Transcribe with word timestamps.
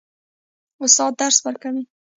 استاد 0.83 1.11
درس 1.19 1.37
ورکوي. 1.45 1.83